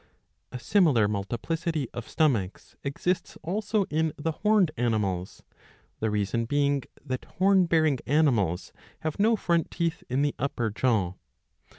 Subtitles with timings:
[0.51, 5.43] A similar multiplicity of stomachs exists also in 'the horned animals;
[5.99, 10.23] the reason being that horrt bearing animals have no front teeth in.
[10.23, 11.13] the upper jaw.